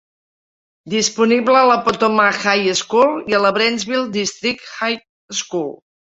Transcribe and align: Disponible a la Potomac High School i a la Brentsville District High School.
Disponible 0.91 1.57
a 1.57 1.65
la 1.71 1.75
Potomac 1.89 2.39
High 2.45 2.69
School 2.79 3.13
i 3.33 3.37
a 3.39 3.41
la 3.43 3.51
Brentsville 3.57 4.07
District 4.15 4.65
High 4.79 4.97
School. 5.43 5.71